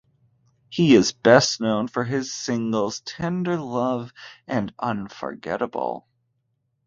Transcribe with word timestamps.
He 0.67 0.95
is 0.95 1.11
best 1.11 1.61
known 1.61 1.87
for 1.87 2.03
his 2.05 2.33
singles 2.33 3.01
"Tender 3.01 3.59
Love" 3.59 4.11
and 4.47 4.73
"Unforgettable". 4.79 6.07